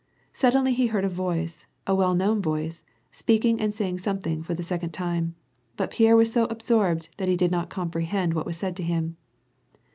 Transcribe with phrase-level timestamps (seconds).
[0.33, 4.63] Suddenly he heard a voice, a well known voice, speaking and saying something for the
[4.63, 5.35] second time.
[5.77, 9.15] But Pierre was so absorbed, that he did not comprehend what was said to him.